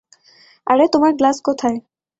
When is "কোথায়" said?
1.41-1.77